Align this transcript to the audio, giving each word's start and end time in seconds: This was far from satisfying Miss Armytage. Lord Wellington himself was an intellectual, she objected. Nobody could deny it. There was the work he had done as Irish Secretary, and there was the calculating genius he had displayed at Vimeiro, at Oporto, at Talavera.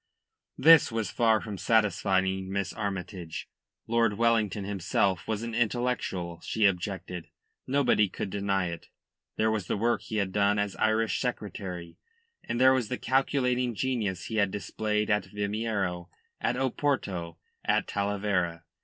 This 0.57 0.91
was 0.91 1.11
far 1.11 1.39
from 1.39 1.59
satisfying 1.59 2.51
Miss 2.51 2.73
Armytage. 2.73 3.47
Lord 3.85 4.13
Wellington 4.17 4.63
himself 4.63 5.27
was 5.27 5.43
an 5.43 5.53
intellectual, 5.53 6.41
she 6.43 6.65
objected. 6.65 7.27
Nobody 7.67 8.09
could 8.09 8.31
deny 8.31 8.69
it. 8.69 8.87
There 9.35 9.51
was 9.51 9.67
the 9.67 9.77
work 9.77 10.01
he 10.01 10.15
had 10.15 10.31
done 10.31 10.57
as 10.57 10.75
Irish 10.77 11.21
Secretary, 11.21 11.99
and 12.43 12.59
there 12.59 12.73
was 12.73 12.87
the 12.89 12.97
calculating 12.97 13.75
genius 13.75 14.25
he 14.25 14.37
had 14.37 14.49
displayed 14.49 15.11
at 15.11 15.25
Vimeiro, 15.27 16.09
at 16.39 16.55
Oporto, 16.55 17.37
at 17.63 17.85
Talavera. 17.85 18.63